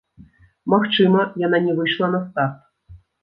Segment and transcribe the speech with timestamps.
[0.73, 2.59] Магчыма, яна не выйшла на старт.